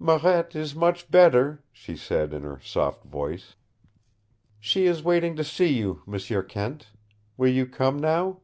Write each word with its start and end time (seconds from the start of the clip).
"Marette 0.00 0.56
is 0.56 0.74
much 0.74 1.08
better," 1.08 1.62
she 1.70 1.94
said 1.96 2.32
in 2.32 2.42
her 2.42 2.58
soft 2.58 3.04
voice. 3.04 3.54
"She 4.58 4.86
is 4.86 5.04
waiting 5.04 5.36
to 5.36 5.44
see 5.44 5.72
you, 5.72 6.02
M'sieu 6.04 6.42
Kent. 6.42 6.90
Will 7.36 7.46
you 7.50 7.64
come 7.64 8.00
now?" 8.00 8.40